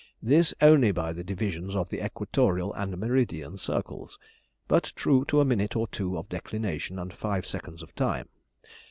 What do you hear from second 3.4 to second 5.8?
circles, but true to a minute